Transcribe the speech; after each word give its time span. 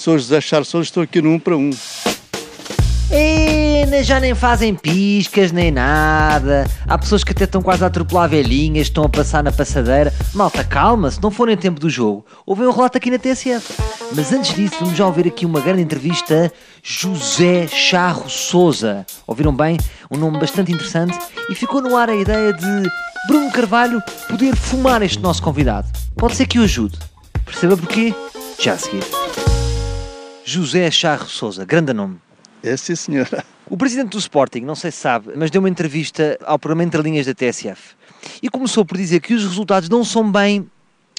Sou 0.00 0.16
José 0.16 0.40
Charles 0.40 0.68
Souza, 0.68 0.84
estou 0.84 1.02
aqui 1.02 1.20
no 1.20 1.28
1 1.32 1.38
para 1.40 1.54
1. 1.58 1.70
E 3.12 4.02
já 4.02 4.18
nem 4.18 4.34
fazem 4.34 4.74
piscas 4.74 5.52
nem 5.52 5.70
nada. 5.70 6.66
Há 6.88 6.96
pessoas 6.96 7.22
que 7.22 7.32
até 7.32 7.44
estão 7.44 7.60
quase 7.60 7.84
a 7.84 7.88
atropelar 7.88 8.26
velhinhas, 8.30 8.86
estão 8.86 9.04
a 9.04 9.10
passar 9.10 9.44
na 9.44 9.52
passadeira. 9.52 10.10
Malta, 10.32 10.64
calma, 10.64 11.10
se 11.10 11.22
não 11.22 11.30
for 11.30 11.50
em 11.50 11.56
tempo 11.56 11.78
do 11.78 11.90
jogo, 11.90 12.24
ouvem 12.46 12.66
um 12.66 12.70
relato 12.70 12.96
aqui 12.96 13.10
na 13.10 13.18
TSF. 13.18 13.74
Mas 14.16 14.32
antes 14.32 14.54
disso, 14.54 14.76
vamos 14.80 14.96
já 14.96 15.04
ouvir 15.04 15.26
aqui 15.26 15.44
uma 15.44 15.60
grande 15.60 15.82
entrevista 15.82 16.46
a 16.46 16.50
José 16.82 17.66
Charro 17.66 18.30
Souza. 18.30 19.04
Ouviram 19.26 19.54
bem? 19.54 19.76
Um 20.10 20.16
nome 20.16 20.40
bastante 20.40 20.72
interessante 20.72 21.18
e 21.50 21.54
ficou 21.54 21.82
no 21.82 21.94
ar 21.94 22.08
a 22.08 22.16
ideia 22.16 22.54
de 22.54 22.90
Bruno 23.28 23.52
Carvalho 23.52 24.00
poder 24.30 24.56
fumar 24.56 25.02
este 25.02 25.18
nosso 25.18 25.42
convidado. 25.42 25.88
Pode 26.16 26.36
ser 26.36 26.46
que 26.46 26.58
o 26.58 26.62
ajude. 26.62 26.98
Perceba 27.44 27.76
porquê? 27.76 28.14
Já 28.58 28.72
a 28.72 28.78
seguir. 28.78 29.19
José 30.52 30.90
Charro 30.90 31.28
Souza, 31.28 31.64
grande 31.64 31.92
nome. 31.92 32.16
É 32.60 32.76
sim, 32.76 32.96
senhora. 32.96 33.44
O 33.68 33.76
presidente 33.76 34.10
do 34.10 34.18
Sporting, 34.18 34.62
não 34.62 34.74
sei 34.74 34.90
se 34.90 34.96
sabe, 34.96 35.30
mas 35.36 35.48
deu 35.48 35.62
uma 35.62 35.68
entrevista 35.68 36.36
ao 36.44 36.58
programa 36.58 36.82
Entre 36.82 37.00
Linhas 37.00 37.24
da 37.24 37.32
TSF 37.32 37.94
e 38.42 38.48
começou 38.48 38.84
por 38.84 38.98
dizer 38.98 39.20
que 39.20 39.32
os 39.32 39.44
resultados 39.44 39.88
não 39.88 40.04
são 40.04 40.28
bem 40.28 40.68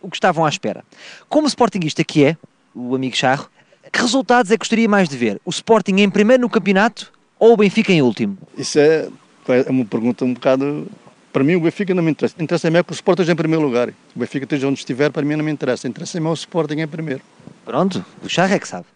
o 0.00 0.08
que 0.08 0.16
estavam 0.16 0.44
à 0.44 0.48
espera. 0.48 0.84
Como 1.28 1.48
Sportingista 1.48 2.04
que 2.04 2.24
é, 2.24 2.36
o 2.72 2.94
amigo 2.94 3.16
Charro, 3.16 3.50
que 3.90 4.00
resultados 4.00 4.52
é 4.52 4.54
que 4.54 4.60
gostaria 4.60 4.88
mais 4.88 5.08
de 5.08 5.16
ver? 5.16 5.40
O 5.44 5.50
Sporting 5.50 5.96
em 5.96 6.08
primeiro 6.08 6.42
no 6.42 6.48
campeonato 6.48 7.12
ou 7.36 7.54
o 7.54 7.56
Benfica 7.56 7.92
em 7.92 8.02
último? 8.02 8.38
Isso 8.56 8.78
é, 8.78 9.08
é 9.48 9.68
uma 9.68 9.84
pergunta 9.84 10.24
um 10.24 10.34
bocado. 10.34 10.86
Para 11.32 11.42
mim, 11.42 11.56
o 11.56 11.60
Benfica 11.60 11.92
não 11.92 12.02
me 12.04 12.12
interessa. 12.12 12.36
Interessa-me 12.38 12.78
é 12.78 12.82
que 12.84 12.92
o 12.92 12.94
Sporting 12.94 13.22
esteja 13.22 13.32
em 13.32 13.36
primeiro 13.36 13.64
lugar. 13.64 13.88
O 14.14 14.20
Benfica 14.20 14.44
esteja 14.44 14.68
onde 14.68 14.78
estiver, 14.78 15.10
para 15.10 15.22
mim 15.22 15.34
não 15.34 15.44
me 15.44 15.50
interessa. 15.50 15.88
Interessa-me 15.88 16.28
é 16.28 16.30
o 16.30 16.34
Sporting 16.34 16.76
em 16.76 16.86
primeiro. 16.86 17.22
Pronto, 17.66 18.06
o 18.22 18.28
Charro 18.28 18.54
é 18.54 18.60
que 18.60 18.68
sabe. 18.68 18.86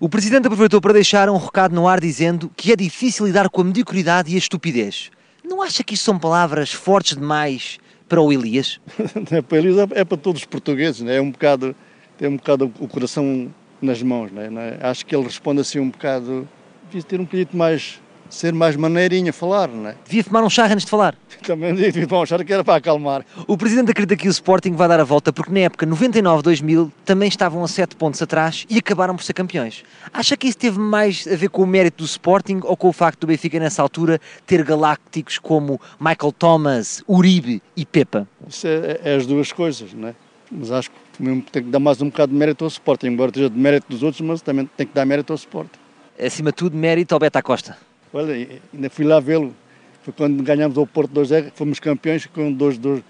O 0.00 0.08
presidente 0.08 0.46
aproveitou 0.46 0.80
para 0.80 0.94
deixar 0.94 1.28
um 1.28 1.36
recado 1.36 1.74
no 1.74 1.86
ar 1.86 2.00
dizendo 2.00 2.50
que 2.56 2.72
é 2.72 2.76
difícil 2.76 3.26
lidar 3.26 3.50
com 3.50 3.60
a 3.60 3.64
mediocridade 3.64 4.32
e 4.32 4.36
a 4.36 4.38
estupidez. 4.38 5.10
Não 5.44 5.60
acha 5.60 5.84
que 5.84 5.92
isso 5.92 6.04
são 6.04 6.18
palavras 6.18 6.72
fortes 6.72 7.14
demais 7.14 7.78
para 8.08 8.18
o 8.22 8.32
Elias? 8.32 8.80
é 9.30 9.42
para 9.42 9.58
Elias, 9.58 9.76
é 9.90 10.02
para 10.02 10.16
todos 10.16 10.40
os 10.40 10.46
portugueses, 10.46 11.02
né? 11.02 11.16
é 11.16 11.20
um 11.20 11.30
bocado, 11.30 11.76
tem 12.16 12.26
um 12.26 12.36
bocado 12.36 12.72
o 12.80 12.88
coração 12.88 13.52
nas 13.82 14.02
mãos. 14.02 14.32
Né? 14.32 14.48
Acho 14.80 15.04
que 15.04 15.14
ele 15.14 15.24
responde 15.24 15.60
assim 15.60 15.78
um 15.78 15.90
bocado, 15.90 16.48
devia 16.86 17.02
ter 17.02 17.20
um 17.20 17.24
bocadinho 17.24 17.48
mais 17.52 18.00
ser 18.30 18.52
mais 18.52 18.76
maneirinho 18.76 19.30
a 19.30 19.32
falar, 19.32 19.68
não 19.68 19.88
é? 19.88 19.94
Devia 20.04 20.24
tomar 20.24 20.42
um 20.42 20.50
charro 20.50 20.72
antes 20.72 20.84
de 20.84 20.90
falar. 20.90 21.14
Também 21.46 21.74
devia 21.74 22.06
tomar 22.06 22.22
um 22.22 22.26
charro 22.26 22.44
que 22.44 22.52
era 22.52 22.64
para 22.64 22.76
acalmar. 22.76 23.24
O 23.46 23.56
Presidente 23.56 23.90
acredita 23.90 24.16
que 24.16 24.28
o 24.28 24.30
Sporting 24.30 24.72
vai 24.72 24.88
dar 24.88 25.00
a 25.00 25.04
volta 25.04 25.32
porque 25.32 25.52
na 25.52 25.60
época 25.60 25.86
99-2000 25.86 26.90
também 27.04 27.28
estavam 27.28 27.62
a 27.62 27.68
7 27.68 27.96
pontos 27.96 28.20
atrás 28.20 28.66
e 28.68 28.78
acabaram 28.78 29.14
por 29.14 29.22
ser 29.22 29.32
campeões. 29.32 29.84
Acha 30.12 30.36
que 30.36 30.48
isso 30.48 30.58
teve 30.58 30.78
mais 30.78 31.26
a 31.26 31.36
ver 31.36 31.48
com 31.48 31.62
o 31.62 31.66
mérito 31.66 31.98
do 31.98 32.06
Sporting 32.06 32.60
ou 32.62 32.76
com 32.76 32.88
o 32.88 32.92
facto 32.92 33.20
do 33.20 33.26
Benfica 33.26 33.58
nessa 33.58 33.82
altura 33.82 34.20
ter 34.46 34.64
galácticos 34.64 35.38
como 35.38 35.80
Michael 36.00 36.32
Thomas, 36.32 37.02
Uribe 37.08 37.62
e 37.76 37.84
Pepa? 37.84 38.26
Isso 38.48 38.66
é, 38.66 39.00
é 39.02 39.14
as 39.14 39.26
duas 39.26 39.52
coisas, 39.52 39.92
não 39.92 40.08
é? 40.08 40.14
Mas 40.50 40.70
acho 40.70 40.90
que 40.90 40.96
também 41.18 41.40
tem 41.40 41.62
que 41.64 41.70
dar 41.70 41.78
mais 41.78 42.00
um 42.00 42.06
bocado 42.06 42.32
de 42.32 42.38
mérito 42.38 42.64
ao 42.64 42.68
Sporting, 42.68 43.08
embora 43.08 43.30
esteja 43.30 43.50
de 43.50 43.58
mérito 43.58 43.86
dos 43.88 44.02
outros, 44.02 44.20
mas 44.20 44.40
também 44.42 44.68
tem 44.76 44.86
que 44.86 44.94
dar 44.94 45.04
mérito 45.04 45.32
ao 45.32 45.36
Sporting. 45.36 45.78
Acima 46.18 46.50
de 46.50 46.56
tudo, 46.56 46.76
mérito 46.76 47.14
ao 47.14 47.18
Beta 47.18 47.42
Costa. 47.42 47.76
Olha, 48.16 48.34
ainda 48.72 48.88
fui 48.88 49.04
lá 49.04 49.20
vê-lo. 49.20 49.54
Foi 50.02 50.10
quando 50.10 50.42
ganhámos 50.42 50.78
ao 50.78 50.86
Porto 50.86 51.12
2-0, 51.12 51.52
fomos 51.54 51.78
campeões 51.78 52.24
com 52.24 52.50
2-0 52.50 53.02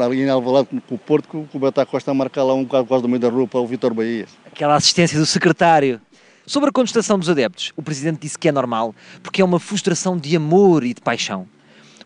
ali 0.00 0.22
em 0.22 0.28
Alvalade 0.28 0.68
com 0.86 0.94
o 0.94 0.98
Porto, 0.98 1.26
com 1.50 1.58
o 1.58 1.60
Beto 1.60 1.84
Costa 1.86 2.12
a 2.12 2.14
marcar 2.14 2.44
lá 2.44 2.54
um 2.54 2.64
quase, 2.64 2.86
quase 2.86 3.02
do 3.02 3.08
meio 3.08 3.18
da 3.18 3.28
rua 3.28 3.48
para 3.48 3.58
o 3.58 3.66
Vitor 3.66 3.92
Bahias. 3.92 4.30
Aquela 4.46 4.76
assistência 4.76 5.18
do 5.18 5.26
secretário. 5.26 6.00
Sobre 6.46 6.68
a 6.68 6.72
contestação 6.72 7.18
dos 7.18 7.28
adeptos, 7.28 7.72
o 7.76 7.82
Presidente 7.82 8.20
disse 8.20 8.38
que 8.38 8.48
é 8.48 8.52
normal, 8.52 8.94
porque 9.24 9.42
é 9.42 9.44
uma 9.44 9.58
frustração 9.58 10.16
de 10.16 10.36
amor 10.36 10.84
e 10.84 10.94
de 10.94 11.00
paixão. 11.00 11.48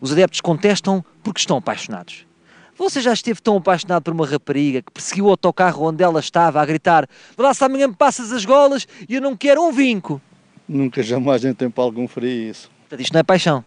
Os 0.01 0.11
adeptos 0.11 0.41
contestam 0.41 1.05
porque 1.21 1.39
estão 1.39 1.57
apaixonados. 1.57 2.25
Você 2.79 2.99
já 2.99 3.13
esteve 3.13 3.39
tão 3.41 3.57
apaixonado 3.57 4.01
por 4.01 4.13
uma 4.13 4.25
rapariga 4.25 4.81
que 4.81 4.91
perseguiu 4.91 5.25
o 5.25 5.29
autocarro 5.29 5.85
onde 5.85 6.03
ela 6.03 6.19
estava 6.19 6.59
a 6.59 6.65
gritar 6.65 7.07
lá 7.37 7.53
se 7.53 7.63
amanhã 7.63 7.87
me 7.87 7.95
passas 7.95 8.31
as 8.31 8.43
golas 8.43 8.87
e 9.07 9.13
eu 9.13 9.21
não 9.21 9.37
quero 9.37 9.61
um 9.61 9.71
vinco. 9.71 10.19
Nunca 10.67 11.01
jamais 11.01 11.45
em 11.45 11.53
tempo 11.53 11.81
algum 11.81 12.07
faria 12.07 12.49
isso. 12.49 12.69
Portanto, 12.81 13.01
isto 13.01 13.13
não 13.13 13.19
é 13.19 13.23
paixão. 13.23 13.63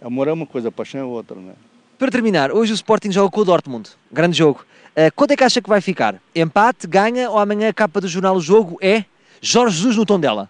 Amor 0.00 0.28
é 0.28 0.32
uma 0.32 0.46
coisa, 0.46 0.70
paixão 0.70 1.00
é 1.00 1.04
outra, 1.04 1.36
não 1.36 1.50
é? 1.50 1.54
Para 1.98 2.12
terminar, 2.12 2.52
hoje 2.52 2.72
o 2.72 2.74
Sporting 2.74 3.10
joga 3.10 3.30
com 3.30 3.40
o 3.40 3.44
Dortmund. 3.44 3.90
Grande 4.12 4.38
jogo. 4.38 4.64
Uh, 4.90 5.12
quanto 5.16 5.32
é 5.32 5.36
que 5.36 5.42
acha 5.42 5.60
que 5.60 5.68
vai 5.68 5.80
ficar? 5.80 6.20
Empate, 6.34 6.86
ganha 6.86 7.28
ou 7.28 7.38
amanhã 7.38 7.68
a 7.68 7.72
capa 7.72 8.00
do 8.00 8.06
jornal 8.06 8.36
O 8.36 8.40
Jogo 8.40 8.78
é 8.80 9.04
Jorge 9.40 9.76
Jesus 9.76 9.96
no 9.96 10.06
tom 10.06 10.20
dela? 10.20 10.48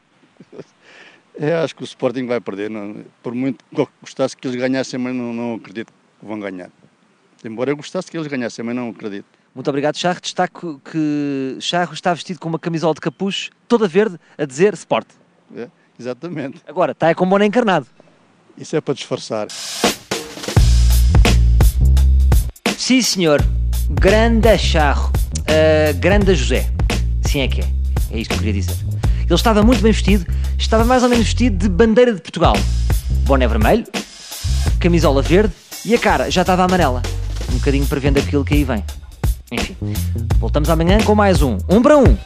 É, 1.40 1.54
acho 1.54 1.76
que 1.76 1.82
o 1.82 1.84
Sporting 1.84 2.26
vai 2.26 2.40
perder. 2.40 2.68
Não, 2.68 3.04
por 3.22 3.32
muito 3.32 3.64
que 3.72 3.88
gostasse 4.02 4.36
que 4.36 4.48
eles 4.48 4.60
ganhassem, 4.60 4.98
mas 4.98 5.14
não, 5.14 5.32
não 5.32 5.54
acredito 5.54 5.92
que 6.18 6.26
vão 6.26 6.40
ganhar. 6.40 6.68
Embora 7.44 7.70
eu 7.70 7.76
gostasse 7.76 8.10
que 8.10 8.16
eles 8.16 8.26
ganhassem, 8.26 8.64
mas 8.64 8.74
não 8.74 8.88
acredito. 8.88 9.24
Muito 9.54 9.68
obrigado, 9.68 9.96
Charro. 9.96 10.20
Destaco 10.20 10.80
que 10.84 11.56
Charro 11.60 11.94
está 11.94 12.12
vestido 12.12 12.40
com 12.40 12.48
uma 12.48 12.58
camisola 12.58 12.92
de 12.92 13.00
capuz 13.00 13.50
toda 13.68 13.86
verde 13.86 14.18
a 14.36 14.44
dizer 14.44 14.74
Sport. 14.74 15.06
É, 15.56 15.68
exatamente. 15.98 16.60
Agora, 16.66 16.92
está 16.92 17.08
é 17.08 17.14
com 17.14 17.26
boné 17.28 17.46
encarnado. 17.46 17.86
Isso 18.56 18.76
é 18.76 18.80
para 18.80 18.94
disfarçar. 18.94 19.48
Sim, 22.76 23.02
senhor. 23.02 23.44
Grande 23.90 24.56
charro. 24.58 25.12
Uh, 25.40 25.96
grande 25.98 26.34
José. 26.34 26.70
Sim 27.22 27.40
é 27.40 27.48
que 27.48 27.60
é. 27.60 27.68
É 28.10 28.18
isto 28.18 28.30
que 28.30 28.34
eu 28.34 28.38
queria 28.38 28.52
dizer. 28.54 28.76
Ele 29.24 29.34
estava 29.34 29.62
muito 29.62 29.82
bem 29.82 29.92
vestido. 29.92 30.26
Estava 30.58 30.84
mais 30.84 31.02
ou 31.02 31.08
menos 31.08 31.26
vestido 31.26 31.56
de 31.56 31.68
bandeira 31.68 32.12
de 32.12 32.20
Portugal. 32.20 32.54
Boné 33.24 33.46
vermelho, 33.46 33.84
camisola 34.80 35.20
verde 35.20 35.52
e 35.84 35.94
a 35.94 35.98
cara 35.98 36.30
já 36.30 36.40
estava 36.40 36.64
amarela. 36.64 37.02
Um 37.52 37.58
bocadinho 37.58 37.86
prevendo 37.86 38.18
aquilo 38.18 38.44
que 38.44 38.54
aí 38.54 38.64
vem. 38.64 38.82
Enfim, 39.52 39.76
voltamos 40.38 40.68
amanhã 40.70 40.98
com 41.04 41.14
mais 41.14 41.42
um. 41.42 41.58
Um 41.68 41.82
para 41.82 41.96
um. 41.96 42.16